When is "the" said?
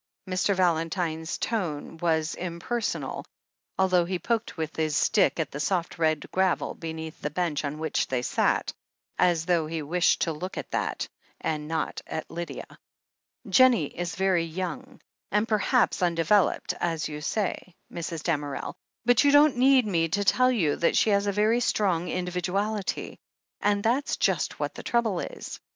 5.51-5.59, 7.21-7.29, 24.73-24.81